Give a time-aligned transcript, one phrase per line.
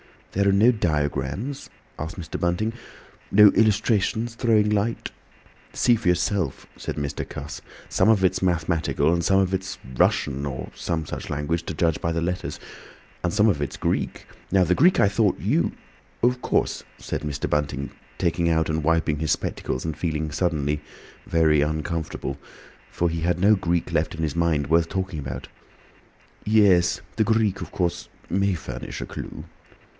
[0.31, 1.69] "There are no diagrams?"
[1.99, 2.39] asked Mr.
[2.39, 2.73] Bunting.
[3.31, 5.11] "No illustrations throwing light—"
[5.73, 7.27] "See for yourself," said Mr.
[7.27, 7.61] Cuss.
[7.89, 12.01] "Some of it's mathematical and some of it's Russian or some such language (to judge
[12.01, 12.59] by the letters),
[13.23, 14.25] and some of it's Greek.
[14.51, 15.73] Now the Greek I thought you—"
[16.23, 17.47] "Of course," said Mr.
[17.47, 20.81] Bunting, taking out and wiping his spectacles and feeling suddenly
[21.27, 25.49] very uncomfortable—for he had no Greek left in his mind worth talking about;
[26.45, 29.43] "yes—the Greek, of course, may furnish a clue."